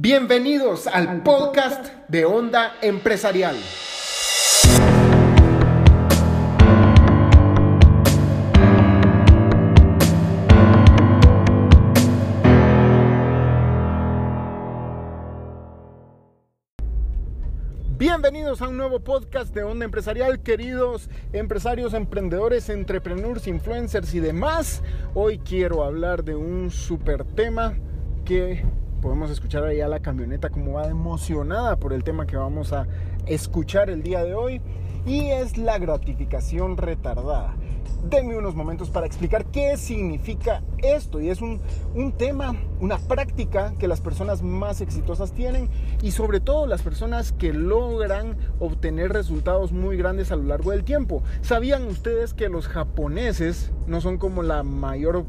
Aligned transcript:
Bienvenidos 0.00 0.86
al 0.86 1.24
podcast 1.24 1.92
de 2.06 2.24
Onda 2.24 2.76
Empresarial. 2.82 3.56
Bienvenidos 17.98 18.62
a 18.62 18.68
un 18.68 18.76
nuevo 18.76 19.00
podcast 19.00 19.52
de 19.52 19.64
Onda 19.64 19.84
Empresarial, 19.84 20.44
queridos 20.44 21.10
empresarios, 21.32 21.92
emprendedores, 21.92 22.68
entrepreneurs, 22.68 23.48
influencers 23.48 24.14
y 24.14 24.20
demás. 24.20 24.80
Hoy 25.14 25.40
quiero 25.40 25.82
hablar 25.82 26.22
de 26.22 26.36
un 26.36 26.70
super 26.70 27.24
tema 27.24 27.74
que 28.24 28.62
podemos 29.00 29.30
escuchar 29.30 29.64
ahí 29.64 29.80
a 29.80 29.88
la 29.88 30.00
camioneta 30.00 30.50
como 30.50 30.74
va 30.74 30.88
emocionada 30.88 31.76
por 31.76 31.92
el 31.92 32.04
tema 32.04 32.26
que 32.26 32.36
vamos 32.36 32.72
a 32.72 32.86
escuchar 33.26 33.90
el 33.90 34.02
día 34.02 34.24
de 34.24 34.34
hoy 34.34 34.60
y 35.06 35.26
es 35.26 35.56
la 35.56 35.78
gratificación 35.78 36.76
retardada. 36.76 37.54
Denme 38.10 38.36
unos 38.36 38.54
momentos 38.54 38.90
para 38.90 39.06
explicar 39.06 39.46
qué 39.46 39.76
significa 39.76 40.62
esto 40.78 41.20
y 41.20 41.30
es 41.30 41.40
un, 41.40 41.60
un, 41.94 42.12
tema, 42.12 42.54
una 42.80 42.98
práctica 42.98 43.74
que 43.78 43.88
las 43.88 44.00
personas 44.00 44.42
más 44.42 44.80
exitosas 44.80 45.32
tienen 45.32 45.68
y 46.02 46.12
sobre 46.12 46.40
todo 46.40 46.66
las 46.66 46.82
personas 46.82 47.32
que 47.32 47.52
logran 47.52 48.36
obtener 48.60 49.12
resultados 49.12 49.72
muy 49.72 49.96
grandes 49.96 50.30
a 50.30 50.36
lo 50.36 50.44
largo 50.44 50.70
del 50.70 50.84
tiempo. 50.84 51.22
¿Sabían 51.40 51.86
ustedes 51.86 52.34
que 52.34 52.48
los 52.48 52.68
japoneses 52.68 53.72
no 53.86 54.00
son 54.00 54.18
como 54.18 54.42
la 54.42 54.62
mayor 54.62 55.24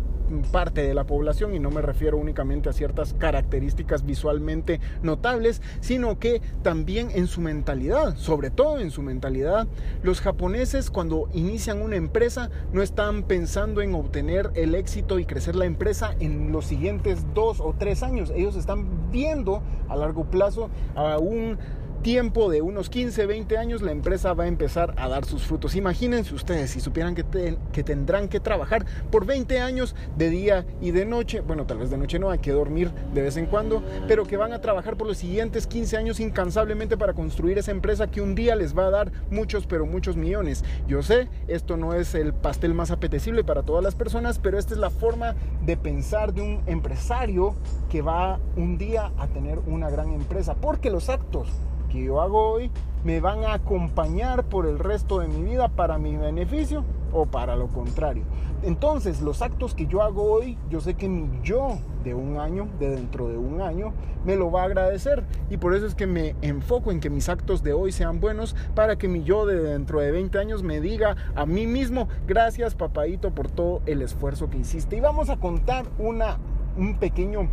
parte 0.52 0.82
de 0.82 0.94
la 0.94 1.06
población, 1.06 1.54
y 1.54 1.60
no 1.60 1.72
me 1.72 1.82
refiero 1.82 2.18
únicamente 2.18 2.70
a 2.70 2.74
ciertas 2.74 3.14
características 3.14 4.06
visualmente 4.06 4.80
notables, 5.02 5.62
sino 5.80 6.20
que 6.20 6.42
también 6.64 7.10
en 7.14 7.28
su 7.28 7.42
mentalidad, 7.42 8.16
sobre 8.18 8.50
todo 8.50 8.80
en 8.80 8.92
su 8.92 9.02
mentalidad, 9.02 9.68
los 10.04 10.22
japoneses 10.22 10.90
cuando 10.90 11.30
inician 11.34 11.82
una 11.82 11.96
empresa 11.96 12.50
no 12.74 12.82
están 12.82 13.24
pensando 13.24 13.82
en 13.82 13.96
obtener 13.96 14.52
el 14.56 14.76
éxito 14.76 15.20
y 15.20 15.26
crecer 15.26 15.56
la 15.56 15.66
empresa 15.66 16.16
en 16.20 16.52
los 16.52 16.66
siguientes 16.66 17.26
dos 17.34 17.60
o 17.60 17.76
tres 17.78 18.04
años, 18.04 18.32
ellos 18.36 18.56
están 18.56 19.12
viendo 19.12 19.62
a 19.88 19.96
largo 19.96 20.26
plazo 20.26 20.70
a 20.96 21.18
un 21.18 21.58
tiempo 22.02 22.50
de 22.50 22.62
unos 22.62 22.90
15, 22.90 23.26
20 23.26 23.58
años 23.58 23.82
la 23.82 23.92
empresa 23.92 24.34
va 24.34 24.46
a 24.46 24.48
empezar 24.48 24.94
a 24.98 25.08
dar 25.08 25.26
sus 25.26 25.44
frutos. 25.44 25.76
Imagínense 25.76 26.34
ustedes 26.34 26.72
si 26.72 26.80
supieran 26.80 27.16
que, 27.16 27.58
que 27.72 27.84
tendrán 27.84 28.30
que 28.30 28.40
trabajar 28.40 28.86
por 29.12 29.26
20 29.26 29.60
años 29.60 29.96
de 30.18 30.30
día 30.30 30.66
y 30.82 30.92
de 30.92 31.06
noche, 31.06 31.42
bueno, 31.42 31.66
tal 31.66 31.80
vez 31.80 31.90
de 31.90 31.98
noche 31.98 32.20
no, 32.20 32.30
hay 32.30 32.40
que 32.40 32.52
dormir 32.52 32.92
de 33.14 33.22
vez 33.22 33.38
en 33.38 33.46
cuando, 33.46 33.84
pero 34.08 34.26
que 34.26 34.38
van 34.38 34.54
a 34.54 34.62
trabajar 34.62 34.98
por 34.98 35.08
los 35.08 35.18
siguientes 35.18 35.68
15 35.68 35.98
años 35.98 36.20
incansablemente 36.20 36.98
para 36.98 37.14
construir 37.14 37.58
esa 37.58 37.72
empresa 37.72 38.08
que 38.08 38.22
un 38.22 38.36
día 38.36 38.56
les 38.56 38.78
va 38.78 38.88
a 38.88 38.92
dar 38.92 39.12
muchos, 39.30 39.68
pero 39.68 39.86
muchos 39.86 40.16
millones. 40.16 40.64
Yo 40.88 41.04
sé, 41.04 41.28
esto 41.48 41.78
no 41.78 41.94
es 41.94 42.16
el 42.16 42.34
pastel 42.34 42.74
más 42.74 42.92
apetecible 42.92 43.44
para 43.44 43.64
todas 43.64 43.84
las 43.84 43.96
personas, 43.96 44.40
pero 44.40 44.58
esta 44.58 44.74
es 44.74 44.80
la 44.80 44.90
forma 44.90 45.36
de 45.66 45.78
pensar 45.78 46.34
de 46.34 46.42
un 46.42 46.62
empresario 46.66 47.56
que 47.90 48.02
va 48.02 48.40
un 48.56 48.78
día 48.78 49.12
a 49.18 49.28
tener 49.28 49.60
una 49.68 49.90
gran 49.90 50.14
empresa, 50.14 50.56
porque 50.56 50.90
los 50.90 51.10
actos 51.10 51.50
que 51.90 52.04
yo 52.04 52.22
hago 52.22 52.52
hoy 52.52 52.72
me 53.04 53.20
van 53.20 53.44
a 53.44 53.54
acompañar 53.54 54.46
por 54.46 54.66
el 54.66 54.80
resto 54.80 55.20
de 55.20 55.28
mi 55.28 55.44
vida 55.44 55.70
para 55.70 55.98
mi 55.98 56.18
beneficio 56.18 56.84
o 57.14 57.26
para 57.26 57.56
lo 57.56 57.68
contrario. 57.68 58.24
Entonces, 58.62 59.22
los 59.22 59.42
actos 59.42 59.74
que 59.74 59.88
yo 59.88 60.02
hago 60.02 60.24
hoy, 60.24 60.58
yo 60.70 60.82
sé 60.82 60.96
que 60.96 61.08
mi 61.08 61.30
yo 61.42 61.78
de 62.04 62.14
un 62.14 62.38
año, 62.38 62.68
de 62.78 62.90
dentro 62.90 63.30
de 63.30 63.38
un 63.38 63.62
año, 63.62 63.94
me 64.26 64.36
lo 64.36 64.52
va 64.52 64.64
a 64.64 64.66
agradecer. 64.66 65.24
Y 65.50 65.58
por 65.58 65.74
eso 65.74 65.86
es 65.86 65.96
que 65.96 66.08
me 66.08 66.36
enfoco 66.42 66.92
en 66.92 67.00
que 67.00 67.10
mis 67.10 67.30
actos 67.30 67.64
de 67.64 67.72
hoy 67.72 67.94
sean 67.94 68.20
buenos 68.20 68.56
para 68.76 68.98
que 68.98 69.08
mi 69.08 69.24
yo 69.24 69.46
de 69.46 69.62
dentro 69.62 70.02
de 70.02 70.12
20 70.12 70.38
años 70.40 70.62
me 70.62 70.82
diga 70.82 71.16
a 71.36 71.46
mí 71.46 71.68
mismo, 71.68 72.10
gracias 72.28 72.76
papadito 72.76 73.32
por 73.32 73.50
todo 73.50 73.82
el 73.86 74.02
esfuerzo 74.02 74.50
que 74.50 74.58
hiciste. 74.58 74.98
Y 74.98 75.00
vamos 75.00 75.30
a 75.30 75.38
contar 75.38 75.86
una, 75.98 76.38
un 76.78 76.98
pequeño 77.00 77.50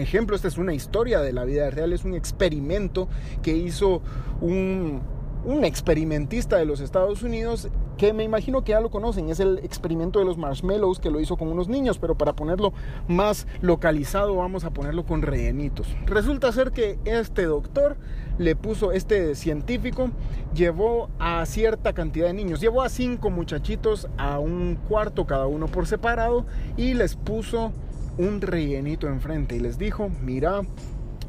ejemplo, 0.00 0.36
esta 0.36 0.48
es 0.48 0.58
una 0.58 0.74
historia 0.74 1.20
de 1.20 1.32
la 1.32 1.44
vida 1.44 1.70
real, 1.70 1.92
es 1.92 2.04
un 2.04 2.14
experimento 2.14 3.08
que 3.42 3.56
hizo 3.56 4.02
un, 4.40 5.00
un 5.44 5.64
experimentista 5.64 6.56
de 6.56 6.64
los 6.64 6.80
Estados 6.80 7.22
Unidos 7.22 7.68
que 7.96 8.12
me 8.12 8.24
imagino 8.24 8.62
que 8.62 8.72
ya 8.72 8.80
lo 8.80 8.90
conocen, 8.90 9.30
es 9.30 9.40
el 9.40 9.58
experimento 9.58 10.18
de 10.18 10.24
los 10.24 10.36
marshmallows 10.36 10.98
que 10.98 11.10
lo 11.10 11.20
hizo 11.20 11.36
con 11.36 11.48
unos 11.48 11.68
niños, 11.68 11.98
pero 11.98 12.16
para 12.16 12.34
ponerlo 12.34 12.72
más 13.08 13.46
localizado 13.60 14.36
vamos 14.36 14.64
a 14.64 14.70
ponerlo 14.70 15.04
con 15.04 15.22
rellenitos. 15.22 15.88
Resulta 16.06 16.52
ser 16.52 16.72
que 16.72 16.98
este 17.04 17.44
doctor 17.44 17.96
le 18.38 18.54
puso, 18.54 18.92
este 18.92 19.34
científico 19.34 20.10
llevó 20.54 21.08
a 21.18 21.44
cierta 21.46 21.94
cantidad 21.94 22.26
de 22.26 22.34
niños, 22.34 22.60
llevó 22.60 22.82
a 22.82 22.88
cinco 22.88 23.30
muchachitos 23.30 24.08
a 24.18 24.38
un 24.38 24.78
cuarto 24.88 25.26
cada 25.26 25.46
uno 25.46 25.66
por 25.66 25.86
separado 25.86 26.44
y 26.76 26.94
les 26.94 27.16
puso 27.16 27.72
un 28.18 28.40
rellenito 28.40 29.08
enfrente 29.08 29.56
y 29.56 29.60
les 29.60 29.78
dijo, 29.78 30.10
mira, 30.22 30.62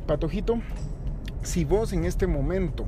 patojito, 0.05 0.59
si 1.43 1.63
vos 1.63 1.93
en 1.93 2.03
este 2.03 2.27
momento, 2.27 2.85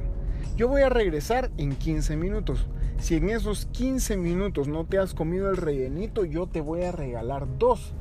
yo 0.57 0.67
voy 0.67 0.81
a 0.81 0.89
regresar 0.89 1.49
en 1.57 1.75
15 1.75 2.17
minutos. 2.17 2.67
Si 2.99 3.15
en 3.15 3.29
esos 3.29 3.65
15 3.67 4.17
minutos 4.17 4.67
no 4.67 4.85
te 4.85 4.97
has 4.97 5.13
comido 5.13 5.49
el 5.49 5.57
rellenito, 5.57 6.25
yo 6.25 6.47
te 6.47 6.61
voy 6.61 6.83
a 6.83 6.91
regalar 6.91 7.47
dos. 7.57 7.93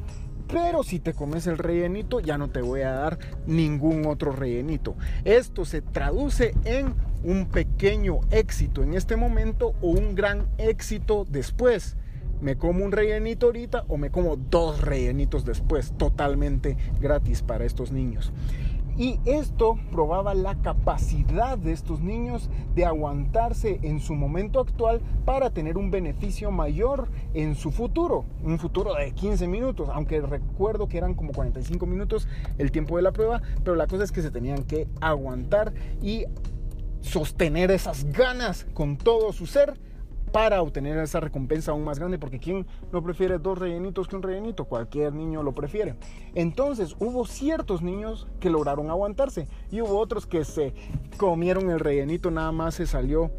Pero 0.48 0.82
si 0.82 0.98
te 0.98 1.14
comes 1.14 1.46
el 1.46 1.58
rellenito, 1.58 2.20
ya 2.20 2.36
no 2.36 2.48
te 2.48 2.62
voy 2.62 2.80
a 2.80 2.92
dar 2.92 3.18
ningún 3.46 4.06
otro 4.06 4.32
rellenito. 4.32 4.96
Esto 5.24 5.64
se 5.64 5.82
traduce 5.82 6.54
en 6.64 6.94
un 7.22 7.46
pequeño 7.46 8.20
éxito 8.30 8.82
en 8.82 8.94
este 8.94 9.16
momento 9.16 9.74
o 9.80 9.90
un 9.90 10.14
gran 10.14 10.48
éxito 10.58 11.26
después 11.28 11.96
me 12.40 12.56
como 12.56 12.84
un 12.84 12.92
rellenito 12.92 13.46
ahorita 13.46 13.84
o 13.88 13.96
me 13.96 14.10
como 14.10 14.36
dos 14.36 14.80
rellenitos 14.80 15.44
después, 15.44 15.92
totalmente 15.96 16.76
gratis 17.00 17.42
para 17.42 17.64
estos 17.64 17.92
niños. 17.92 18.32
Y 18.98 19.20
esto 19.26 19.78
probaba 19.92 20.34
la 20.34 20.56
capacidad 20.56 21.56
de 21.56 21.70
estos 21.70 22.00
niños 22.00 22.50
de 22.74 22.84
aguantarse 22.84 23.78
en 23.82 24.00
su 24.00 24.16
momento 24.16 24.58
actual 24.58 25.00
para 25.24 25.50
tener 25.50 25.78
un 25.78 25.92
beneficio 25.92 26.50
mayor 26.50 27.08
en 27.32 27.54
su 27.54 27.70
futuro. 27.70 28.24
Un 28.42 28.58
futuro 28.58 28.94
de 28.94 29.12
15 29.12 29.46
minutos, 29.46 29.88
aunque 29.92 30.20
recuerdo 30.20 30.88
que 30.88 30.98
eran 30.98 31.14
como 31.14 31.32
45 31.32 31.86
minutos 31.86 32.26
el 32.58 32.72
tiempo 32.72 32.96
de 32.96 33.02
la 33.02 33.12
prueba, 33.12 33.40
pero 33.62 33.76
la 33.76 33.86
cosa 33.86 34.02
es 34.02 34.10
que 34.10 34.20
se 34.20 34.32
tenían 34.32 34.64
que 34.64 34.88
aguantar 35.00 35.72
y 36.02 36.24
sostener 37.00 37.70
esas 37.70 38.04
ganas 38.12 38.66
con 38.74 38.96
todo 38.96 39.32
su 39.32 39.46
ser 39.46 39.74
para 40.28 40.62
obtener 40.62 40.98
esa 40.98 41.20
recompensa 41.20 41.72
aún 41.72 41.84
más 41.84 41.98
grande, 41.98 42.18
porque 42.18 42.38
¿quién 42.38 42.66
no 42.92 43.02
prefiere 43.02 43.38
dos 43.38 43.58
rellenitos 43.58 44.08
que 44.08 44.16
un 44.16 44.22
rellenito? 44.22 44.64
Cualquier 44.64 45.12
niño 45.12 45.42
lo 45.42 45.52
prefiere. 45.52 45.96
Entonces 46.34 46.96
hubo 46.98 47.26
ciertos 47.26 47.82
niños 47.82 48.28
que 48.40 48.50
lograron 48.50 48.90
aguantarse 48.90 49.48
y 49.70 49.80
hubo 49.80 49.98
otros 49.98 50.26
que 50.26 50.44
se 50.44 50.74
comieron 51.16 51.70
el 51.70 51.80
rellenito, 51.80 52.30
nada 52.30 52.52
más 52.52 52.76
se 52.76 52.86
salió 52.86 53.30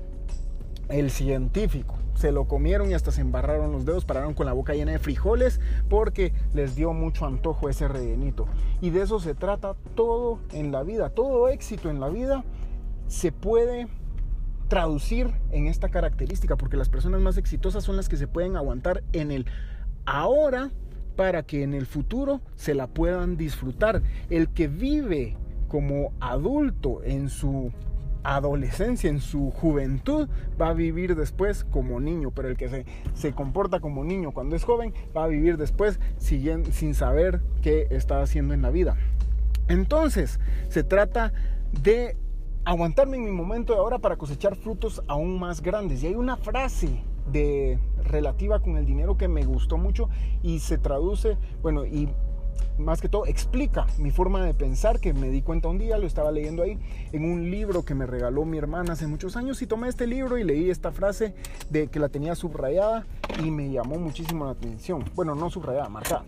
el 0.90 1.12
científico. 1.12 1.96
Se 2.16 2.34
lo 2.34 2.50
comieron 2.50 2.92
y 2.92 2.96
hasta 2.96 3.12
se 3.12 3.22
embarraron 3.22 3.72
los 3.72 3.86
dedos, 3.86 4.04
pararon 4.04 4.34
con 4.34 4.46
la 4.46 4.52
boca 4.52 4.74
llena 4.74 4.92
de 4.92 5.00
frijoles 5.00 5.62
porque 5.90 6.34
les 6.54 6.76
dio 6.76 6.92
mucho 6.92 7.26
antojo 7.26 7.70
ese 7.70 7.88
rellenito. 7.88 8.46
Y 8.82 8.90
de 8.90 9.04
eso 9.04 9.22
se 9.22 9.36
trata 9.36 9.76
todo 9.96 10.40
en 10.52 10.74
la 10.74 10.84
vida, 10.84 11.12
todo 11.12 11.48
éxito 11.48 11.90
en 11.90 12.02
la 12.02 12.10
vida 12.10 12.44
se 13.08 13.32
puede 13.32 13.88
traducir 14.70 15.32
en 15.52 15.68
esta 15.68 15.90
característica, 15.90 16.56
porque 16.56 16.78
las 16.78 16.88
personas 16.88 17.20
más 17.20 17.38
exitosas 17.38 17.84
son 17.84 17.98
las 17.98 18.08
que 18.08 18.16
se 18.16 18.28
pueden 18.28 18.56
aguantar 18.56 19.04
en 19.12 19.32
el 19.32 19.46
ahora 20.06 20.72
para 21.18 21.44
que 21.44 21.64
en 21.64 21.74
el 21.74 21.86
futuro 21.86 22.40
se 22.56 22.76
la 22.76 22.88
puedan 22.88 23.36
disfrutar. 23.36 24.02
El 24.30 24.50
que 24.50 24.70
vive 24.70 25.36
como 25.68 26.14
adulto 26.22 27.04
en 27.04 27.30
su 27.30 27.74
adolescencia, 28.24 29.10
en 29.10 29.20
su 29.20 29.52
juventud, 29.52 30.30
va 30.60 30.70
a 30.70 30.74
vivir 30.74 31.16
después 31.16 31.64
como 31.64 32.00
niño, 32.00 32.32
pero 32.32 32.48
el 32.48 32.58
que 32.58 32.70
se, 32.70 32.86
se 33.14 33.34
comporta 33.34 33.80
como 33.80 34.04
niño 34.04 34.32
cuando 34.32 34.56
es 34.56 34.64
joven, 34.64 34.94
va 35.16 35.26
a 35.26 35.28
vivir 35.28 35.58
después 35.58 36.00
sin, 36.18 36.72
sin 36.72 36.94
saber 36.94 37.42
qué 37.62 37.88
está 37.90 38.22
haciendo 38.22 38.54
en 38.54 38.62
la 38.62 38.70
vida. 38.70 38.96
Entonces, 39.68 40.40
se 40.70 40.84
trata 40.84 41.34
de 41.84 42.18
aguantarme 42.66 43.18
en 43.18 43.26
mi 43.26 43.32
momento 43.32 43.74
de 43.74 43.80
ahora 43.80 44.00
para 44.00 44.18
cosechar 44.18 44.56
frutos 44.56 45.02
aún 45.08 45.40
más 45.40 45.62
grandes. 45.62 46.04
Y 46.04 46.08
hay 46.08 46.16
una 46.16 46.38
frase 46.38 47.04
de 47.32 47.80
relativa 48.04 48.60
con 48.60 48.78
el 48.78 48.86
dinero 48.86 49.18
que 49.18 49.28
me 49.28 49.44
gustó 49.46 49.78
mucho 49.78 50.10
y 50.42 50.60
se 50.60 50.78
traduce, 50.78 51.38
bueno, 51.62 51.86
y 51.86 52.10
más 52.78 53.02
que 53.02 53.10
todo 53.10 53.26
explica 53.26 53.86
mi 53.98 54.12
forma 54.12 54.44
de 54.44 54.54
pensar 54.54 55.00
que 55.00 55.14
me 55.14 55.30
di 55.30 55.42
cuenta 55.42 55.68
un 55.68 55.78
día, 55.78 55.98
lo 55.98 56.08
estaba 56.08 56.32
leyendo 56.32 56.64
ahí 56.64 56.80
en 57.12 57.30
un 57.30 57.52
libro 57.52 57.84
que 57.84 57.94
me 57.94 58.06
regaló 58.06 58.46
mi 58.46 58.58
hermana 58.58 58.94
hace 58.94 59.06
muchos 59.06 59.36
años 59.36 59.62
y 59.62 59.68
tomé 59.68 59.90
este 59.90 60.08
libro 60.08 60.38
y 60.38 60.44
leí 60.44 60.70
esta 60.70 60.92
frase 60.92 61.34
de 61.70 61.88
que 61.88 62.00
la 62.00 62.10
tenía 62.10 62.36
subrayada 62.36 63.06
y 63.44 63.52
me 63.52 63.70
llamó 63.70 63.98
muchísimo 63.98 64.46
la 64.46 64.52
atención. 64.52 65.04
Bueno, 65.16 65.36
no 65.36 65.50
subrayada, 65.50 65.90
marcada. 65.90 66.26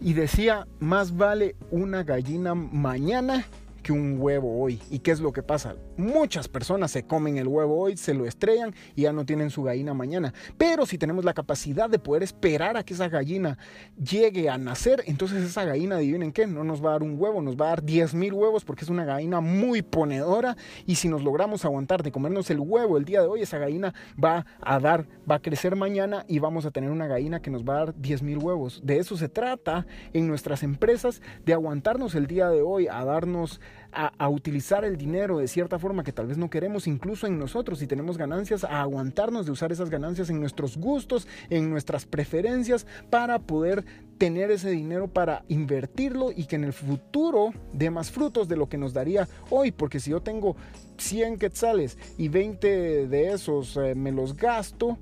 Y 0.00 0.14
decía, 0.14 0.66
más 0.80 1.16
vale 1.16 1.56
una 1.70 2.02
gallina 2.02 2.54
mañana 2.54 3.44
que 3.84 3.92
un 3.92 4.16
huevo 4.18 4.60
hoy. 4.60 4.80
¿Y 4.90 4.98
qué 4.98 5.12
es 5.12 5.20
lo 5.20 5.32
que 5.32 5.42
pasa? 5.42 5.76
Muchas 5.96 6.48
personas 6.48 6.90
se 6.90 7.04
comen 7.04 7.36
el 7.36 7.46
huevo 7.46 7.78
hoy, 7.78 7.96
se 7.96 8.14
lo 8.14 8.24
estrellan 8.24 8.74
y 8.96 9.02
ya 9.02 9.12
no 9.12 9.24
tienen 9.24 9.50
su 9.50 9.62
gallina 9.62 9.94
mañana. 9.94 10.32
Pero 10.58 10.86
si 10.86 10.98
tenemos 10.98 11.24
la 11.24 11.34
capacidad 11.34 11.88
de 11.88 11.98
poder 11.98 12.22
esperar 12.22 12.76
a 12.76 12.82
que 12.82 12.94
esa 12.94 13.08
gallina 13.08 13.58
llegue 13.96 14.48
a 14.48 14.58
nacer, 14.58 15.04
entonces 15.06 15.44
esa 15.44 15.64
gallina, 15.64 15.96
adivinen 15.96 16.32
qué, 16.32 16.46
no 16.46 16.64
nos 16.64 16.82
va 16.82 16.88
a 16.88 16.92
dar 16.92 17.02
un 17.02 17.20
huevo, 17.20 17.42
nos 17.42 17.56
va 17.56 17.66
a 17.66 17.68
dar 17.68 17.84
10 17.84 18.14
mil 18.14 18.32
huevos 18.32 18.64
porque 18.64 18.84
es 18.84 18.90
una 18.90 19.04
gallina 19.04 19.40
muy 19.40 19.82
ponedora 19.82 20.56
y 20.86 20.94
si 20.94 21.08
nos 21.08 21.22
logramos 21.22 21.64
aguantar 21.64 22.02
de 22.02 22.10
comernos 22.10 22.50
el 22.50 22.60
huevo 22.60 22.96
el 22.96 23.04
día 23.04 23.20
de 23.20 23.28
hoy, 23.28 23.42
esa 23.42 23.58
gallina 23.58 23.94
va 24.22 24.46
a 24.62 24.80
dar, 24.80 25.06
va 25.30 25.36
a 25.36 25.42
crecer 25.42 25.76
mañana 25.76 26.24
y 26.26 26.38
vamos 26.38 26.64
a 26.64 26.70
tener 26.70 26.90
una 26.90 27.06
gallina 27.06 27.42
que 27.42 27.50
nos 27.50 27.64
va 27.64 27.74
a 27.74 27.78
dar 27.84 27.94
10 27.94 28.22
mil 28.22 28.38
huevos. 28.38 28.80
De 28.82 28.96
eso 28.96 29.16
se 29.18 29.28
trata 29.28 29.86
en 30.14 30.26
nuestras 30.26 30.62
empresas, 30.62 31.20
de 31.44 31.52
aguantarnos 31.52 32.14
el 32.14 32.26
día 32.26 32.48
de 32.48 32.62
hoy, 32.62 32.88
a 32.88 33.04
darnos, 33.04 33.60
a, 33.94 34.28
utilizar 34.28 34.84
el 34.84 34.96
dinero 34.96 35.38
de 35.38 35.48
cierta 35.48 35.78
forma 35.78 36.02
que 36.04 36.12
tal 36.12 36.26
vez 36.26 36.36
no 36.36 36.50
queremos, 36.50 36.86
incluso 36.86 37.26
en 37.26 37.38
nosotros, 37.38 37.78
si 37.78 37.86
tenemos 37.86 38.18
ganancias, 38.18 38.64
a 38.64 38.80
aguantarnos 38.80 39.46
de 39.46 39.52
usar 39.52 39.72
esas 39.72 39.90
ganancias 39.90 40.30
en 40.30 40.40
nuestros 40.40 40.76
gustos, 40.76 41.28
en 41.50 41.70
nuestras 41.70 42.04
preferencias, 42.04 42.86
para 43.10 43.38
poder 43.38 43.84
tener 44.18 44.50
ese 44.50 44.70
dinero 44.70 45.08
para 45.08 45.44
invertirlo 45.48 46.30
y 46.30 46.46
que 46.46 46.56
en 46.56 46.64
el 46.64 46.72
futuro 46.72 47.52
dé 47.72 47.90
más 47.90 48.10
frutos 48.10 48.48
de 48.48 48.56
lo 48.56 48.68
que 48.68 48.78
nos 48.78 48.92
daría 48.92 49.28
hoy, 49.50 49.70
porque 49.72 50.00
si 50.00 50.10
yo 50.10 50.20
tengo 50.20 50.56
100 50.98 51.38
quetzales 51.38 51.98
y 52.18 52.28
20 52.28 53.08
de 53.08 53.32
esos 53.32 53.76
eh, 53.76 53.94
me 53.94 54.12
los 54.12 54.36
gasto, 54.36 54.98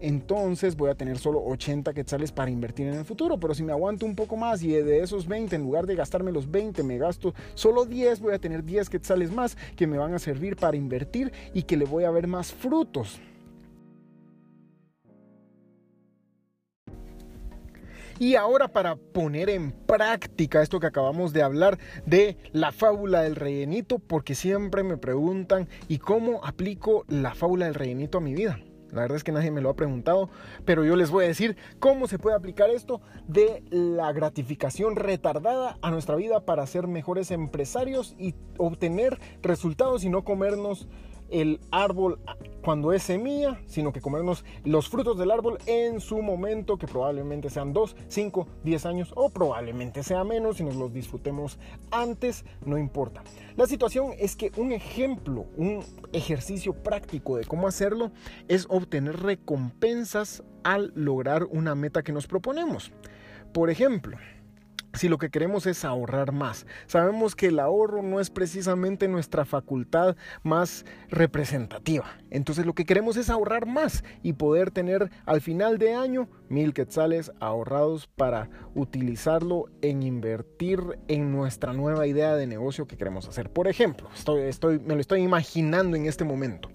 entonces 0.00 0.76
voy 0.76 0.90
a 0.90 0.94
tener 0.94 1.18
solo 1.18 1.42
80 1.44 1.94
quetzales 1.94 2.32
para 2.32 2.50
invertir 2.50 2.86
en 2.86 2.94
el 2.94 3.04
futuro. 3.04 3.38
Pero 3.38 3.54
si 3.54 3.62
me 3.62 3.72
aguanto 3.72 4.06
un 4.06 4.14
poco 4.14 4.36
más 4.36 4.62
y 4.62 4.72
de 4.72 5.00
esos 5.00 5.26
20, 5.26 5.56
en 5.56 5.62
lugar 5.62 5.86
de 5.86 5.96
gastarme 5.96 6.32
los 6.32 6.50
20, 6.50 6.82
me 6.82 6.98
gasto 6.98 7.34
solo 7.54 7.84
10, 7.84 8.20
voy 8.20 8.34
a 8.34 8.38
tener 8.38 8.64
10 8.64 8.90
quetzales 8.90 9.32
más 9.32 9.56
que 9.76 9.86
me 9.86 9.98
van 9.98 10.14
a 10.14 10.18
servir 10.18 10.56
para 10.56 10.76
invertir 10.76 11.32
y 11.54 11.62
que 11.62 11.76
le 11.76 11.84
voy 11.84 12.04
a 12.04 12.10
ver 12.10 12.26
más 12.26 12.52
frutos. 12.52 13.20
Y 18.18 18.34
ahora 18.34 18.68
para 18.68 18.96
poner 18.96 19.50
en 19.50 19.72
práctica 19.72 20.62
esto 20.62 20.80
que 20.80 20.86
acabamos 20.86 21.34
de 21.34 21.42
hablar 21.42 21.78
de 22.06 22.38
la 22.52 22.72
fábula 22.72 23.22
del 23.22 23.36
rellenito, 23.36 23.98
porque 23.98 24.34
siempre 24.34 24.82
me 24.82 24.96
preguntan, 24.96 25.68
¿y 25.86 25.98
cómo 25.98 26.42
aplico 26.42 27.04
la 27.08 27.34
fábula 27.34 27.66
del 27.66 27.74
rellenito 27.74 28.16
a 28.16 28.22
mi 28.22 28.34
vida? 28.34 28.58
La 28.92 29.02
verdad 29.02 29.16
es 29.16 29.24
que 29.24 29.32
nadie 29.32 29.50
me 29.50 29.60
lo 29.60 29.70
ha 29.70 29.76
preguntado, 29.76 30.30
pero 30.64 30.84
yo 30.84 30.96
les 30.96 31.10
voy 31.10 31.24
a 31.24 31.28
decir 31.28 31.56
cómo 31.78 32.06
se 32.06 32.18
puede 32.18 32.36
aplicar 32.36 32.70
esto 32.70 33.00
de 33.26 33.62
la 33.70 34.12
gratificación 34.12 34.96
retardada 34.96 35.78
a 35.82 35.90
nuestra 35.90 36.16
vida 36.16 36.44
para 36.44 36.66
ser 36.66 36.86
mejores 36.86 37.30
empresarios 37.30 38.14
y 38.18 38.34
obtener 38.58 39.18
resultados 39.42 40.04
y 40.04 40.08
no 40.08 40.24
comernos 40.24 40.88
el 41.30 41.60
árbol 41.70 42.18
cuando 42.62 42.92
es 42.92 43.02
semilla, 43.02 43.60
sino 43.66 43.92
que 43.92 44.00
comernos 44.00 44.44
los 44.64 44.88
frutos 44.88 45.18
del 45.18 45.30
árbol 45.30 45.58
en 45.66 46.00
su 46.00 46.20
momento, 46.20 46.78
que 46.78 46.86
probablemente 46.86 47.48
sean 47.48 47.72
2, 47.72 47.96
5, 48.08 48.48
10 48.64 48.86
años 48.86 49.12
o 49.14 49.30
probablemente 49.30 50.02
sea 50.02 50.24
menos, 50.24 50.56
si 50.56 50.64
nos 50.64 50.76
los 50.76 50.92
disfrutemos 50.92 51.58
antes, 51.90 52.44
no 52.64 52.76
importa. 52.76 53.22
La 53.56 53.66
situación 53.66 54.12
es 54.18 54.36
que 54.36 54.50
un 54.56 54.72
ejemplo, 54.72 55.46
un 55.56 55.84
ejercicio 56.12 56.74
práctico 56.74 57.36
de 57.36 57.44
cómo 57.44 57.68
hacerlo 57.68 58.10
es 58.48 58.66
obtener 58.68 59.20
recompensas 59.20 60.42
al 60.64 60.92
lograr 60.96 61.44
una 61.44 61.74
meta 61.74 62.02
que 62.02 62.12
nos 62.12 62.26
proponemos. 62.26 62.92
Por 63.52 63.70
ejemplo, 63.70 64.18
si 64.96 65.08
lo 65.08 65.18
que 65.18 65.30
queremos 65.30 65.66
es 65.66 65.84
ahorrar 65.84 66.32
más. 66.32 66.66
Sabemos 66.86 67.34
que 67.34 67.46
el 67.46 67.58
ahorro 67.58 68.02
no 68.02 68.20
es 68.20 68.30
precisamente 68.30 69.08
nuestra 69.08 69.44
facultad 69.44 70.16
más 70.42 70.84
representativa. 71.08 72.06
Entonces 72.30 72.66
lo 72.66 72.74
que 72.74 72.84
queremos 72.84 73.16
es 73.16 73.30
ahorrar 73.30 73.66
más 73.66 74.04
y 74.22 74.34
poder 74.34 74.70
tener 74.70 75.10
al 75.24 75.40
final 75.40 75.78
de 75.78 75.94
año 75.94 76.28
mil 76.48 76.74
quetzales 76.74 77.32
ahorrados 77.40 78.06
para 78.06 78.48
utilizarlo 78.74 79.66
en 79.82 80.02
invertir 80.02 80.80
en 81.08 81.32
nuestra 81.32 81.72
nueva 81.72 82.06
idea 82.06 82.34
de 82.34 82.46
negocio 82.46 82.86
que 82.86 82.96
queremos 82.96 83.28
hacer. 83.28 83.50
Por 83.50 83.68
ejemplo, 83.68 84.08
estoy, 84.14 84.78
me 84.78 84.94
lo 84.94 85.00
estoy 85.00 85.22
imaginando 85.22 85.96
en 85.96 86.06
este 86.06 86.24
momento. 86.24 86.70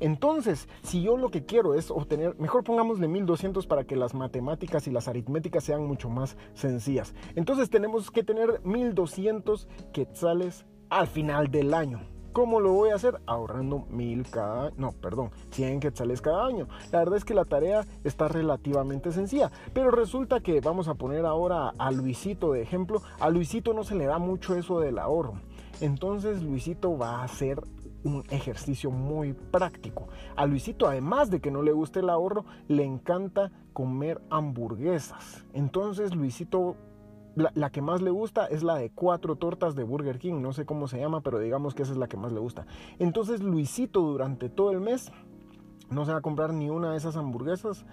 Entonces, 0.00 0.68
si 0.82 1.02
yo 1.02 1.16
lo 1.16 1.30
que 1.30 1.44
quiero 1.44 1.74
es 1.74 1.90
obtener, 1.90 2.38
mejor 2.38 2.64
pongámosle 2.64 3.08
1200 3.08 3.66
para 3.66 3.84
que 3.84 3.96
las 3.96 4.14
matemáticas 4.14 4.86
y 4.86 4.90
las 4.90 5.08
aritméticas 5.08 5.64
sean 5.64 5.86
mucho 5.86 6.08
más 6.08 6.36
sencillas. 6.54 7.14
Entonces 7.34 7.70
tenemos 7.70 8.10
que 8.10 8.22
tener 8.22 8.60
1200 8.64 9.68
quetzales 9.92 10.66
al 10.90 11.06
final 11.06 11.50
del 11.50 11.74
año. 11.74 12.00
¿Cómo 12.36 12.60
lo 12.60 12.74
voy 12.74 12.90
a 12.90 12.96
hacer? 12.96 13.18
Ahorrando 13.24 13.86
mil 13.88 14.28
cada 14.28 14.70
no, 14.76 14.92
perdón, 14.92 15.30
100 15.52 15.80
quetzales 15.80 16.20
cada 16.20 16.44
año. 16.44 16.68
La 16.92 16.98
verdad 16.98 17.16
es 17.16 17.24
que 17.24 17.32
la 17.32 17.46
tarea 17.46 17.86
está 18.04 18.28
relativamente 18.28 19.10
sencilla, 19.10 19.50
pero 19.72 19.90
resulta 19.90 20.40
que 20.40 20.60
vamos 20.60 20.88
a 20.88 20.94
poner 20.96 21.24
ahora 21.24 21.72
a 21.78 21.90
Luisito 21.90 22.52
de 22.52 22.60
ejemplo. 22.60 23.00
A 23.20 23.30
Luisito 23.30 23.72
no 23.72 23.84
se 23.84 23.94
le 23.94 24.04
da 24.04 24.18
mucho 24.18 24.54
eso 24.54 24.80
del 24.80 24.98
ahorro. 24.98 25.40
Entonces 25.80 26.42
Luisito 26.42 26.98
va 26.98 27.20
a 27.20 27.24
hacer 27.24 27.62
un 28.06 28.24
ejercicio 28.30 28.90
muy 28.90 29.32
práctico. 29.32 30.08
A 30.36 30.46
Luisito, 30.46 30.86
además 30.86 31.30
de 31.30 31.40
que 31.40 31.50
no 31.50 31.62
le 31.62 31.72
guste 31.72 32.00
el 32.00 32.10
ahorro, 32.10 32.44
le 32.68 32.84
encanta 32.84 33.50
comer 33.72 34.22
hamburguesas. 34.30 35.44
Entonces 35.52 36.14
Luisito, 36.14 36.76
la, 37.34 37.70
que 37.70 37.82
más 37.82 38.00
le 38.00 38.10
gusta 38.10 38.46
es 38.46 38.62
la 38.62 38.76
de 38.76 38.90
cuatro 38.90 39.36
tortas 39.36 39.74
de 39.74 39.82
Burger 39.82 40.18
King. 40.18 40.40
No 40.40 40.52
sé 40.52 40.64
cómo 40.64 40.88
se 40.88 40.98
llama, 40.98 41.20
pero 41.20 41.38
digamos 41.38 41.74
que 41.74 41.82
esa 41.82 41.92
es 41.92 41.98
la 41.98 42.08
que 42.08 42.16
más 42.16 42.32
le 42.32 42.40
gusta. 42.40 42.66
Entonces 42.98 43.42
Luisito 43.42 44.00
durante 44.00 44.48
todo 44.48 44.70
el 44.70 44.80
mes 44.80 45.12
no 45.90 46.04
se 46.04 46.12
va 46.12 46.18
a 46.18 46.22
comprar 46.22 46.52
ni 46.52 46.70
una 46.70 46.92
de 46.92 46.96
esas 46.96 47.16
hamburguesas, 47.16 47.84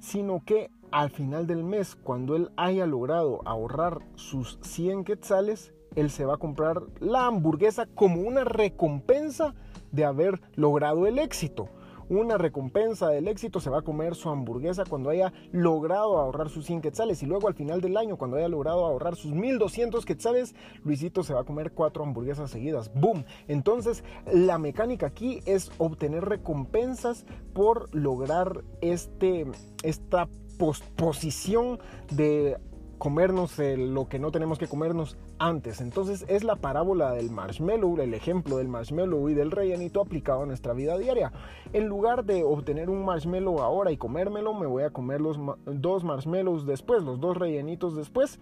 sino 0.00 0.42
que 0.44 0.70
al 0.90 1.10
final 1.10 1.46
del 1.46 1.64
mes, 1.64 1.96
cuando 1.96 2.36
él 2.36 2.50
haya 2.56 2.86
logrado 2.86 3.40
ahorrar 3.46 4.02
sus 4.14 4.58
100 4.62 5.04
quetzales, 5.04 5.73
él 5.96 6.10
se 6.10 6.24
va 6.24 6.34
a 6.34 6.38
comprar 6.38 6.82
la 7.00 7.26
hamburguesa 7.26 7.86
como 7.86 8.20
una 8.20 8.44
recompensa 8.44 9.54
de 9.92 10.04
haber 10.04 10.40
logrado 10.54 11.06
el 11.06 11.18
éxito. 11.18 11.68
Una 12.08 12.36
recompensa 12.36 13.08
del 13.08 13.28
éxito 13.28 13.60
se 13.60 13.70
va 13.70 13.78
a 13.78 13.82
comer 13.82 14.14
su 14.14 14.28
hamburguesa 14.28 14.84
cuando 14.84 15.08
haya 15.08 15.32
logrado 15.52 16.18
ahorrar 16.18 16.50
sus 16.50 16.66
100 16.66 16.82
quetzales 16.82 17.22
y 17.22 17.26
luego 17.26 17.48
al 17.48 17.54
final 17.54 17.80
del 17.80 17.96
año 17.96 18.18
cuando 18.18 18.36
haya 18.36 18.48
logrado 18.48 18.84
ahorrar 18.84 19.16
sus 19.16 19.32
1200 19.32 20.04
quetzales, 20.04 20.54
Luisito 20.84 21.22
se 21.22 21.32
va 21.32 21.40
a 21.40 21.44
comer 21.44 21.72
cuatro 21.72 22.04
hamburguesas 22.04 22.50
seguidas. 22.50 22.92
¡Boom! 22.94 23.24
Entonces 23.48 24.04
la 24.30 24.58
mecánica 24.58 25.06
aquí 25.06 25.40
es 25.46 25.70
obtener 25.78 26.26
recompensas 26.26 27.24
por 27.54 27.94
lograr 27.94 28.64
este, 28.82 29.46
esta 29.82 30.28
posposición 30.58 31.78
de 32.10 32.58
comernos 32.98 33.58
lo 33.58 34.08
que 34.08 34.18
no 34.18 34.30
tenemos 34.30 34.58
que 34.58 34.68
comernos 34.68 35.16
antes. 35.38 35.80
Entonces 35.80 36.24
es 36.28 36.44
la 36.44 36.56
parábola 36.56 37.12
del 37.12 37.30
marshmallow, 37.30 38.00
el 38.00 38.14
ejemplo 38.14 38.58
del 38.58 38.68
marshmallow 38.68 39.28
y 39.28 39.34
del 39.34 39.50
rellenito 39.50 40.00
aplicado 40.00 40.42
a 40.42 40.46
nuestra 40.46 40.72
vida 40.72 40.98
diaria. 40.98 41.32
En 41.72 41.86
lugar 41.86 42.24
de 42.24 42.44
obtener 42.44 42.90
un 42.90 43.04
marshmallow 43.04 43.60
ahora 43.60 43.92
y 43.92 43.96
comérmelo, 43.96 44.54
me 44.54 44.66
voy 44.66 44.84
a 44.84 44.90
comer 44.90 45.20
los 45.20 45.38
dos 45.66 46.04
marshmallows 46.04 46.66
después, 46.66 47.02
los 47.02 47.20
dos 47.20 47.36
rellenitos 47.36 47.96
después. 47.96 48.38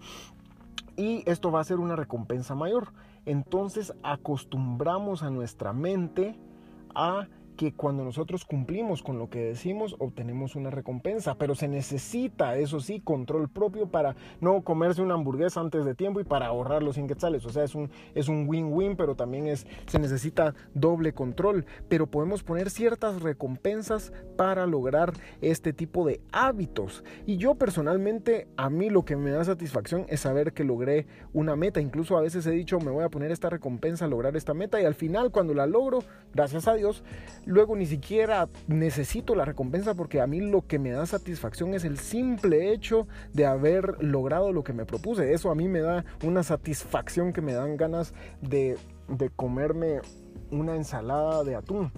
Y 0.95 1.23
esto 1.29 1.51
va 1.51 1.59
a 1.61 1.63
ser 1.63 1.79
una 1.79 1.95
recompensa 1.95 2.55
mayor. 2.55 2.93
Entonces 3.25 3.93
acostumbramos 4.03 5.23
a 5.23 5.29
nuestra 5.29 5.73
mente 5.73 6.37
a 6.93 7.27
que 7.53 7.73
cuando 7.73 8.03
nosotros 8.03 8.45
cumplimos 8.45 9.03
con 9.03 9.17
lo 9.17 9.29
que 9.29 9.39
decimos 9.39 9.95
obtenemos 9.99 10.55
una 10.55 10.69
recompensa, 10.69 11.35
pero 11.35 11.55
se 11.55 11.67
necesita, 11.67 12.57
eso 12.57 12.79
sí, 12.79 12.99
control 12.99 13.49
propio 13.49 13.87
para 13.87 14.15
no 14.41 14.61
comerse 14.61 15.01
una 15.01 15.13
hamburguesa 15.13 15.59
antes 15.59 15.85
de 15.85 15.95
tiempo 15.95 16.19
y 16.19 16.23
para 16.23 16.47
ahorrar 16.47 16.83
los 16.83 16.95
100 16.95 17.07
quetzales. 17.07 17.45
O 17.45 17.49
sea, 17.49 17.63
es 17.63 17.75
un 17.75 17.89
es 18.15 18.27
un 18.27 18.47
win-win, 18.47 18.95
pero 18.95 19.15
también 19.15 19.47
es 19.47 19.65
se 19.87 19.99
necesita 19.99 20.55
doble 20.73 21.13
control, 21.13 21.65
pero 21.89 22.07
podemos 22.07 22.43
poner 22.43 22.69
ciertas 22.69 23.21
recompensas 23.21 24.13
para 24.37 24.65
lograr 24.65 25.13
este 25.41 25.73
tipo 25.73 26.05
de 26.05 26.21
hábitos. 26.31 27.03
Y 27.25 27.37
yo 27.37 27.55
personalmente 27.55 28.47
a 28.57 28.69
mí 28.69 28.89
lo 28.89 29.05
que 29.05 29.15
me 29.15 29.31
da 29.31 29.43
satisfacción 29.43 30.05
es 30.09 30.21
saber 30.21 30.53
que 30.53 30.63
logré 30.63 31.07
una 31.33 31.55
meta, 31.55 31.81
incluso 31.81 32.17
a 32.17 32.21
veces 32.21 32.45
he 32.45 32.51
dicho, 32.51 32.79
me 32.79 32.91
voy 32.91 33.03
a 33.03 33.09
poner 33.09 33.31
esta 33.31 33.49
recompensa 33.49 34.07
lograr 34.07 34.35
esta 34.35 34.53
meta 34.53 34.81
y 34.81 34.85
al 34.85 34.95
final 34.95 35.31
cuando 35.31 35.53
la 35.53 35.67
logro, 35.67 35.99
gracias 36.33 36.67
a 36.67 36.73
Dios, 36.73 37.03
luego 37.53 37.75
ni 37.75 37.85
siquiera 37.85 38.49
necesito 38.67 39.35
la 39.35 39.45
recompensa 39.45 39.93
porque 39.93 40.19
a 40.19 40.27
mí 40.27 40.41
lo 40.41 40.65
que 40.65 40.79
me 40.79 40.91
da 40.91 41.05
satisfacción 41.05 41.73
es 41.73 41.85
el 41.85 41.99
simple 41.99 42.73
hecho 42.73 43.07
de 43.31 43.45
haber 43.45 44.03
logrado 44.03 44.51
lo 44.51 44.63
que 44.63 44.73
me 44.73 44.85
propuse. 44.85 45.33
Eso 45.33 45.51
a 45.51 45.55
mí 45.55 45.67
me 45.67 45.81
da 45.81 46.03
una 46.23 46.43
satisfacción 46.43 47.31
que 47.31 47.41
me 47.41 47.53
dan 47.53 47.77
ganas 47.77 48.13
de, 48.41 48.77
comerme 49.35 50.01
una 50.51 50.75
ensalada 50.75 51.43
de 51.43 51.55
atún 51.55 51.91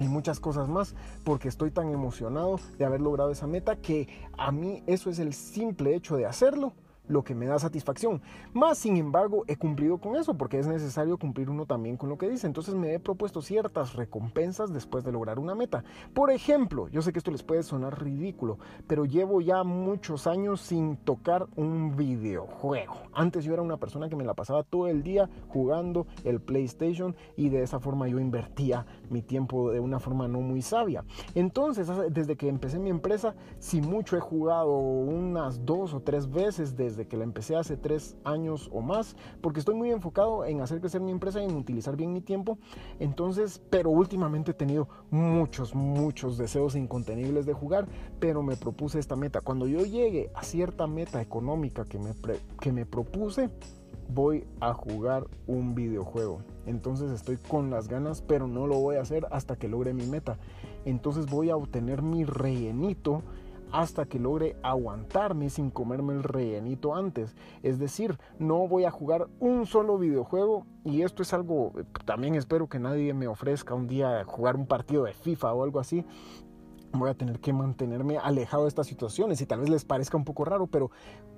y 0.00 0.08
muchas 0.08 0.40
cosas 0.40 0.68
más 0.68 0.94
porque 1.24 1.48
estoy 1.48 1.70
tan 1.70 1.90
emocionado 1.90 2.58
de 2.78 2.84
haber 2.84 3.00
logrado 3.00 3.30
esa 3.30 3.46
meta 3.46 3.76
que 3.76 4.08
a 4.36 4.52
mí 4.52 4.82
eso 4.86 5.10
es 5.10 5.18
el 5.18 5.32
simple 5.32 5.94
hecho 5.94 6.16
de 6.16 6.26
hacerlo 6.26 6.72
lo 7.08 7.24
que 7.24 7.34
me 7.34 7.46
da 7.46 7.58
satisfacción. 7.58 8.20
Más 8.52 8.78
sin 8.78 8.96
embargo, 8.96 9.44
he 9.46 9.56
cumplido 9.56 9.98
con 9.98 10.16
eso 10.16 10.34
porque 10.34 10.58
es 10.58 10.66
necesario 10.66 11.18
cumplir 11.18 11.50
uno 11.50 11.66
también 11.66 11.96
con 11.96 12.08
lo 12.08 12.18
que 12.18 12.28
dice. 12.28 12.46
Entonces 12.46 12.74
me 12.74 12.94
he 12.94 13.00
propuesto 13.00 13.42
ciertas 13.42 13.94
recompensas 13.94 14.72
después 14.72 15.04
de 15.04 15.12
lograr 15.12 15.38
una 15.38 15.54
meta. 15.54 15.84
Por 16.14 16.30
ejemplo, 16.30 16.88
yo 16.88 17.02
sé 17.02 17.12
que 17.12 17.18
esto 17.18 17.30
les 17.30 17.42
puede 17.42 17.62
sonar 17.62 18.02
ridículo, 18.02 18.58
pero 18.86 19.04
llevo 19.04 19.40
ya 19.40 19.64
muchos 19.64 20.26
años 20.26 20.60
sin 20.60 20.96
tocar 20.96 21.46
un 21.56 21.96
videojuego. 21.96 22.94
Antes 23.12 23.44
yo 23.44 23.52
era 23.52 23.62
una 23.62 23.76
persona 23.76 24.08
que 24.08 24.16
me 24.16 24.24
la 24.24 24.34
pasaba 24.34 24.62
todo 24.62 24.88
el 24.88 25.02
día 25.02 25.28
jugando 25.48 26.06
el 26.24 26.40
PlayStation 26.40 27.16
y 27.36 27.48
de 27.48 27.62
esa 27.62 27.80
forma 27.80 28.08
yo 28.08 28.18
invertía 28.18 28.86
mi 29.10 29.22
tiempo 29.22 29.70
de 29.70 29.80
una 29.80 30.00
forma 30.00 30.28
no 30.28 30.40
muy 30.40 30.62
sabia. 30.62 31.04
Entonces, 31.34 31.90
desde 32.10 32.36
que 32.36 32.48
empecé 32.48 32.78
mi 32.78 32.90
empresa, 32.90 33.34
si 33.58 33.80
mucho 33.80 34.16
he 34.16 34.20
jugado 34.20 34.76
unas 34.76 35.64
dos 35.64 35.94
o 35.94 36.00
tres 36.00 36.30
veces 36.30 36.76
desde 36.76 36.95
desde 36.96 37.08
que 37.08 37.16
la 37.16 37.24
empecé 37.24 37.56
hace 37.56 37.76
tres 37.76 38.16
años 38.24 38.70
o 38.72 38.80
más, 38.80 39.16
porque 39.40 39.60
estoy 39.60 39.74
muy 39.74 39.90
enfocado 39.90 40.44
en 40.44 40.60
hacer 40.60 40.80
crecer 40.80 41.00
mi 41.00 41.12
empresa 41.12 41.40
y 41.40 41.44
en 41.44 41.54
utilizar 41.56 41.96
bien 41.96 42.12
mi 42.12 42.22
tiempo. 42.22 42.58
Entonces, 42.98 43.60
pero 43.70 43.90
últimamente 43.90 44.52
he 44.52 44.54
tenido 44.54 44.88
muchos, 45.10 45.74
muchos 45.74 46.38
deseos 46.38 46.74
incontenibles 46.74 47.44
de 47.44 47.52
jugar, 47.52 47.86
pero 48.18 48.42
me 48.42 48.56
propuse 48.56 48.98
esta 48.98 49.16
meta. 49.16 49.40
Cuando 49.40 49.66
yo 49.66 49.80
llegue 49.80 50.30
a 50.34 50.42
cierta 50.42 50.86
meta 50.86 51.20
económica 51.20 51.84
que 51.84 51.98
me, 51.98 52.12
que 52.60 52.72
me 52.72 52.86
propuse, 52.86 53.50
voy 54.08 54.44
a 54.60 54.72
jugar 54.72 55.26
un 55.46 55.74
videojuego. 55.74 56.40
Entonces 56.64 57.10
estoy 57.10 57.36
con 57.36 57.70
las 57.70 57.88
ganas, 57.88 58.22
pero 58.22 58.46
no 58.46 58.66
lo 58.66 58.78
voy 58.78 58.96
a 58.96 59.02
hacer 59.02 59.26
hasta 59.30 59.56
que 59.56 59.68
logre 59.68 59.92
mi 59.92 60.06
meta. 60.06 60.38
Entonces 60.84 61.26
voy 61.26 61.50
a 61.50 61.56
obtener 61.56 62.02
mi 62.02 62.24
rellenito 62.24 63.22
hasta 63.76 64.06
que 64.06 64.18
logre 64.18 64.56
aguantarme 64.62 65.50
sin 65.50 65.70
comerme 65.70 66.14
el 66.14 66.22
rellenito 66.22 66.94
antes. 66.94 67.36
Es 67.62 67.78
decir, 67.78 68.18
no 68.38 68.66
voy 68.66 68.84
a 68.84 68.90
jugar 68.90 69.28
un 69.38 69.66
solo 69.66 69.98
videojuego 69.98 70.64
y 70.82 71.02
esto 71.02 71.22
es 71.22 71.34
algo, 71.34 71.72
también 72.06 72.36
espero 72.36 72.70
que 72.70 72.78
nadie 72.78 73.12
me 73.12 73.28
ofrezca 73.28 73.74
un 73.74 73.86
día 73.86 74.24
jugar 74.24 74.56
un 74.56 74.64
partido 74.64 75.04
de 75.04 75.12
FIFA 75.12 75.52
o 75.52 75.62
algo 75.62 75.78
así. 75.78 76.06
Voy 76.92 77.10
a 77.10 77.14
tener 77.14 77.38
que 77.38 77.52
mantenerme 77.52 78.16
alejado 78.16 78.62
de 78.62 78.70
estas 78.70 78.86
situaciones 78.86 79.42
y 79.42 79.46
tal 79.46 79.60
vez 79.60 79.68
les 79.68 79.84
parezca 79.84 80.16
un 80.16 80.24
poco 80.24 80.46
raro, 80.46 80.66
pero 80.68 80.90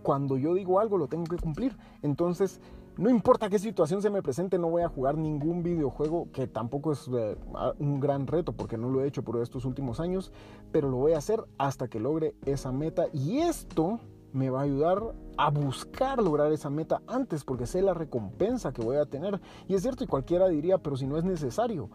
cuando 0.05 0.37
yo 0.37 0.55
digo 0.55 0.79
algo 0.79 0.97
lo 0.97 1.09
tengo 1.09 1.25
que 1.25 1.39
cumplir. 1.39 1.77
Entonces, 2.03 2.61
no 2.99 3.11
importa 3.11 3.49
qué 3.49 3.61
situación 3.61 4.03
se 4.03 4.11
me 4.11 4.23
presente, 4.23 4.59
no 4.59 4.71
voy 4.71 4.83
a 4.83 4.89
jugar 4.89 5.17
ningún 5.17 5.63
videojuego, 5.63 6.33
que 6.33 6.49
tampoco 6.49 6.91
es 6.91 7.09
eh, 7.17 7.37
un 7.79 8.01
gran 8.01 8.27
reto 8.27 8.53
porque 8.53 8.77
no 8.77 8.91
lo 8.91 9.03
he 9.03 9.07
hecho 9.07 9.23
por 9.23 9.41
estos 9.41 9.65
últimos 9.65 10.01
años, 10.01 10.33
pero 10.73 10.91
lo 10.91 10.97
voy 10.97 11.13
a 11.13 11.19
hacer 11.19 11.45
hasta 11.59 11.87
que 11.87 12.01
logre 12.01 12.35
esa 12.45 12.73
meta. 12.73 13.07
Y 13.13 13.39
esto 13.39 14.01
me 14.33 14.51
va 14.51 14.61
a 14.61 14.65
ayudar 14.65 15.15
a 15.37 15.51
buscar 15.51 16.21
lograr 16.21 16.51
esa 16.53 16.71
meta 16.71 17.01
antes 17.07 17.45
porque 17.45 17.67
sé 17.67 17.81
la 17.83 17.95
recompensa 17.95 18.73
que 18.73 18.83
voy 18.83 18.97
a 18.97 19.07
tener. 19.07 19.41
Y 19.69 19.75
es 19.75 19.83
cierto, 19.83 20.03
y 20.03 20.09
cualquiera 20.09 20.49
diría, 20.49 20.79
pero 20.79 20.97
si 20.97 21.07
no 21.07 21.17
es 21.17 21.25
necesario, 21.25 21.91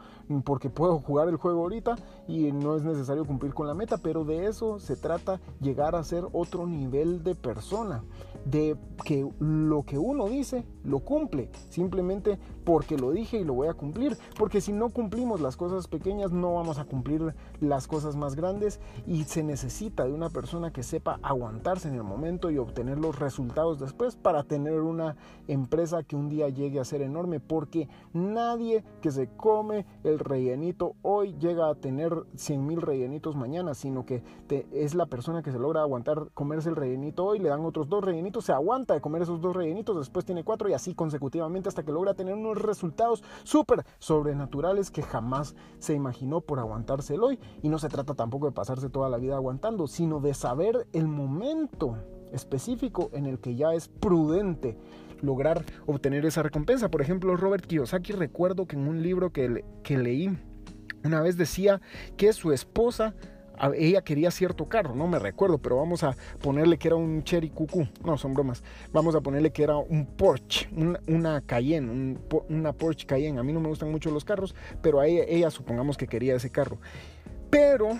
porque 0.45 0.69
puedo 0.69 0.99
jugar 0.99 1.27
el 1.27 1.35
juego 1.35 1.61
ahorita 1.61 1.95
y 2.27 2.51
no 2.53 2.77
es 2.77 2.83
necesario 2.83 3.25
cumplir 3.25 3.53
con 3.53 3.67
la 3.67 3.73
meta, 3.73 3.97
pero 3.97 4.23
de 4.23 4.45
eso 4.45 4.79
se 4.79 4.95
trata 4.95 5.41
llegar 5.59 5.95
a 5.95 6.03
ser 6.03 6.25
otro 6.31 6.65
nivel 6.65 7.23
de 7.23 7.35
persona, 7.35 8.03
de 8.45 8.75
que 9.05 9.27
lo 9.39 9.83
que 9.83 9.97
uno 9.97 10.27
dice 10.27 10.65
lo 10.83 10.99
cumple, 10.99 11.49
simplemente 11.69 12.37
porque 12.65 12.97
lo 12.97 13.11
dije 13.11 13.39
y 13.39 13.43
lo 13.43 13.53
voy 13.53 13.67
a 13.67 13.73
cumplir, 13.73 14.17
porque 14.37 14.61
si 14.61 14.71
no 14.71 14.89
cumplimos 14.89 15.41
las 15.41 15.57
cosas 15.57 15.87
pequeñas 15.87 16.31
no 16.31 16.53
vamos 16.55 16.77
a 16.77 16.85
cumplir 16.85 17.33
las 17.59 17.87
cosas 17.87 18.15
más 18.15 18.35
grandes 18.35 18.79
y 19.05 19.23
se 19.23 19.43
necesita 19.43 20.05
de 20.05 20.13
una 20.13 20.29
persona 20.29 20.71
que 20.71 20.83
sepa 20.83 21.19
aguantarse 21.21 21.87
en 21.87 21.95
el 21.95 22.03
momento 22.03 22.51
y 22.51 22.57
obtener 22.57 22.99
los 22.99 23.19
resultados 23.19 23.79
después 23.79 24.15
para 24.15 24.43
tener 24.43 24.81
una 24.81 25.15
empresa 25.47 26.03
que 26.03 26.15
un 26.15 26.29
día 26.29 26.49
llegue 26.49 26.79
a 26.79 26.85
ser 26.85 27.01
enorme 27.01 27.39
porque 27.39 27.87
nadie 28.13 28.83
que 29.01 29.11
se 29.11 29.27
come 29.27 29.85
el 30.03 30.19
rellenito 30.19 30.95
hoy 31.01 31.35
llega 31.39 31.69
a 31.69 31.75
tener 31.75 32.13
100 32.35 32.65
mil 32.65 32.81
rellenitos 32.81 33.35
mañana 33.35 33.73
sino 33.73 34.05
que 34.05 34.23
es 34.71 34.95
la 34.95 35.05
persona 35.05 35.43
que 35.43 35.51
se 35.51 35.59
logra 35.59 35.81
aguantar 35.81 36.29
comerse 36.33 36.69
el 36.69 36.75
rellenito 36.75 37.25
hoy 37.25 37.39
le 37.39 37.49
dan 37.49 37.65
otros 37.65 37.89
dos 37.89 38.03
rellenitos 38.03 38.32
se 38.41 38.53
aguanta 38.53 38.93
de 38.93 39.01
comer 39.01 39.21
esos 39.21 39.41
dos 39.41 39.55
rellenitos 39.55 39.97
después 39.97 40.25
tiene 40.25 40.43
cuatro 40.43 40.69
y 40.69 40.73
así 40.73 40.93
consecutivamente 40.93 41.69
hasta 41.69 41.83
que 41.83 41.91
logra 41.91 42.13
tener 42.13 42.33
unos 42.33 42.61
resultados 42.61 43.23
súper 43.43 43.85
sobrenaturales 43.99 44.91
que 44.91 45.01
jamás 45.01 45.55
se 45.79 45.93
imaginó 45.93 46.41
por 46.41 46.59
aguantarse 46.59 47.17
hoy 47.17 47.39
y 47.61 47.69
no 47.69 47.79
se 47.79 47.89
trata 47.89 48.13
tampoco 48.13 48.47
de 48.47 48.51
pasarse 48.51 48.89
toda 48.89 49.09
la 49.09 49.17
vida 49.17 49.35
aguantando 49.35 49.87
sino 49.87 50.19
de 50.19 50.33
saber 50.33 50.87
el 50.93 51.07
momento 51.07 51.97
específico 52.31 53.09
en 53.13 53.25
el 53.25 53.39
que 53.39 53.55
ya 53.55 53.73
es 53.73 53.87
prudente 53.87 54.77
lograr 55.21 55.63
obtener 55.85 56.25
esa 56.25 56.43
recompensa. 56.43 56.89
Por 56.89 57.01
ejemplo, 57.01 57.37
Robert 57.37 57.65
Kiyosaki 57.65 58.11
recuerdo 58.11 58.65
que 58.65 58.75
en 58.75 58.89
un 58.89 59.01
libro 59.01 59.31
que 59.31 59.63
leí 59.87 60.37
una 61.03 61.21
vez 61.21 61.37
decía 61.37 61.81
que 62.17 62.33
su 62.33 62.51
esposa 62.51 63.13
ella 63.75 64.01
quería 64.01 64.31
cierto 64.31 64.67
carro, 64.67 64.95
no 64.95 65.07
me 65.07 65.19
recuerdo, 65.19 65.57
pero 65.57 65.77
vamos 65.77 66.03
a 66.03 66.15
ponerle 66.41 66.77
que 66.77 66.87
era 66.87 66.95
un 66.95 67.23
Cherry 67.23 67.49
Cuckoo, 67.49 67.87
no 68.03 68.17
son 68.17 68.33
bromas, 68.33 68.63
vamos 68.91 69.15
a 69.15 69.21
ponerle 69.21 69.51
que 69.51 69.63
era 69.63 69.77
un 69.77 70.05
Porsche, 70.05 70.69
una, 71.07 71.41
Cayenne, 71.41 72.17
una 72.49 72.73
Porsche 72.73 73.05
Cayenne, 73.05 73.39
a 73.39 73.43
mí 73.43 73.53
no 73.53 73.59
me 73.59 73.69
gustan 73.69 73.91
mucho 73.91 74.11
los 74.11 74.25
carros, 74.25 74.55
pero 74.81 74.99
a 74.99 75.07
ella 75.07 75.49
supongamos 75.51 75.97
que 75.97 76.07
quería 76.07 76.35
ese 76.35 76.49
carro, 76.49 76.79
pero 77.49 77.99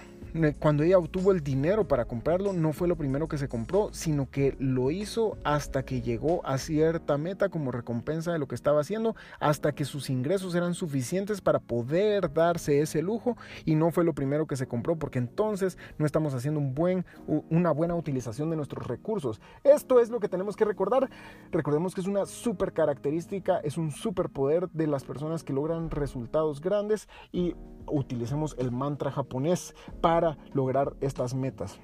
cuando 0.59 0.83
ella 0.83 0.97
obtuvo 0.97 1.31
el 1.31 1.43
dinero 1.43 1.87
para 1.87 2.05
comprarlo, 2.05 2.53
no 2.53 2.73
fue 2.73 2.87
lo 2.87 2.95
primero 2.95 3.27
que 3.27 3.37
se 3.37 3.47
compró, 3.47 3.89
sino 3.93 4.29
que 4.31 4.55
lo 4.59 4.89
hizo 4.89 5.37
hasta 5.43 5.83
que 5.83 6.01
llegó 6.01 6.45
a 6.45 6.57
cierta 6.57 7.17
meta 7.19 7.49
como 7.49 7.71
recompensa 7.71 8.31
de 8.31 8.39
lo 8.39 8.47
que 8.47 8.55
estaba 8.55 8.81
haciendo, 8.81 9.15
hasta 9.39 9.73
que 9.73 9.85
sus 9.85 10.09
ingresos 10.09 10.55
eran 10.55 10.73
suficientes 10.73 11.39
para 11.41 11.59
poder 11.59 12.33
darse 12.33 12.81
ese 12.81 13.03
lujo 13.03 13.37
y 13.63 13.75
no 13.75 13.91
fue 13.91 14.03
lo 14.03 14.13
primero 14.13 14.47
que 14.47 14.55
se 14.55 14.67
compró, 14.67 14.95
porque 14.95 15.19
entonces 15.19 15.77
no 15.99 16.05
estamos 16.05 16.33
haciendo 16.33 16.59
un 16.59 16.73
buen, 16.73 17.05
una 17.49 17.71
buena 17.71 17.95
utilización 17.95 18.49
de 18.49 18.55
nuestros 18.55 18.87
recursos. 18.87 19.39
Esto 19.63 19.99
es 19.99 20.09
lo 20.09 20.19
que 20.19 20.29
tenemos 20.29 20.55
que 20.55 20.65
recordar. 20.65 21.09
Recordemos 21.51 21.93
que 21.93 22.01
es 22.01 22.07
una 22.07 22.25
super 22.25 22.73
característica, 22.73 23.59
es 23.59 23.77
un 23.77 23.91
superpoder 23.91 24.67
de 24.71 24.87
las 24.87 25.03
personas 25.03 25.43
que 25.43 25.53
logran 25.53 25.91
resultados 25.91 26.59
grandes 26.59 27.07
y 27.31 27.55
utilicemos 27.85 28.55
el 28.57 28.71
mantra 28.71 29.11
japonés 29.11 29.75
lograr 30.53 30.94
estas 31.01 31.34
metas. 31.34 31.80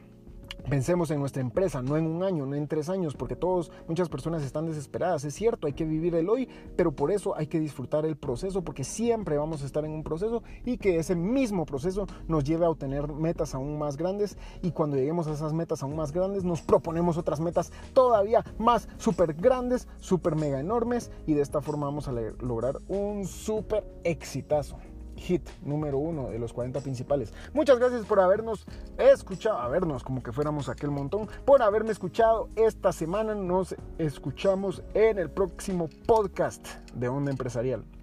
Pensemos 0.67 1.09
en 1.09 1.19
nuestra 1.19 1.41
empresa, 1.41 1.81
no 1.81 1.97
en 1.97 2.05
un 2.05 2.21
año, 2.21 2.45
no 2.45 2.55
en 2.55 2.67
tres 2.67 2.89
años, 2.89 3.15
porque 3.15 3.35
todos, 3.35 3.71
muchas 3.87 4.09
personas 4.09 4.43
están 4.43 4.65
desesperadas. 4.65 5.23
Es 5.23 5.33
cierto, 5.33 5.65
hay 5.65 5.73
que 5.73 5.85
vivir 5.85 6.13
el 6.15 6.29
hoy, 6.29 6.47
pero 6.75 6.91
por 6.91 7.11
eso 7.11 7.35
hay 7.35 7.47
que 7.47 7.59
disfrutar 7.59 8.05
el 8.05 8.17
proceso, 8.17 8.61
porque 8.61 8.83
siempre 8.83 9.37
vamos 9.37 9.63
a 9.63 9.65
estar 9.65 9.83
en 9.85 9.91
un 9.91 10.03
proceso 10.03 10.43
y 10.65 10.77
que 10.77 10.97
ese 10.97 11.15
mismo 11.15 11.65
proceso 11.65 12.05
nos 12.27 12.43
lleve 12.43 12.65
a 12.65 12.69
obtener 12.69 13.07
metas 13.07 13.55
aún 13.55 13.79
más 13.79 13.97
grandes. 13.97 14.37
Y 14.61 14.71
cuando 14.71 14.97
lleguemos 14.97 15.27
a 15.27 15.33
esas 15.33 15.53
metas 15.53 15.81
aún 15.81 15.95
más 15.95 16.11
grandes, 16.11 16.43
nos 16.43 16.61
proponemos 16.61 17.17
otras 17.17 17.39
metas 17.39 17.71
todavía 17.93 18.43
más 18.59 18.87
súper 18.97 19.33
grandes, 19.33 19.87
súper 19.97 20.35
mega 20.35 20.59
enormes, 20.59 21.09
y 21.25 21.33
de 21.33 21.41
esta 21.41 21.61
forma 21.61 21.87
vamos 21.87 22.07
a 22.07 22.11
lograr 22.11 22.77
un 22.87 23.25
súper 23.25 23.85
exitazo 24.03 24.77
hit 25.19 25.47
número 25.63 25.97
uno 25.97 26.29
de 26.29 26.39
los 26.39 26.53
40 26.53 26.81
principales. 26.81 27.33
Muchas 27.53 27.79
gracias 27.79 28.05
por 28.05 28.19
habernos 28.19 28.65
escuchado, 28.97 29.59
a 29.59 29.67
vernos 29.67 30.03
como 30.03 30.23
que 30.23 30.31
fuéramos 30.31 30.69
aquel 30.69 30.91
montón, 30.91 31.27
por 31.45 31.61
haberme 31.61 31.91
escuchado 31.91 32.49
esta 32.55 32.91
semana. 32.91 33.35
Nos 33.35 33.75
escuchamos 33.97 34.83
en 34.93 35.19
el 35.19 35.29
próximo 35.29 35.89
podcast 36.05 36.65
de 36.93 37.09
Onda 37.09 37.31
Empresarial. 37.31 37.98